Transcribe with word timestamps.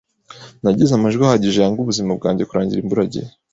Nagize 0.63 0.91
amajwi 0.95 1.21
ahagije 1.25 1.57
yanga 1.61 1.79
ubuzima 1.81 2.11
bwanjye 2.19 2.43
kurangira 2.49 2.81
imburagihe 2.81 3.29